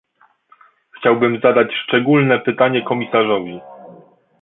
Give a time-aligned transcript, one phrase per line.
[0.97, 3.59] Chciałbym zadać szczególne pytanie komisarzowi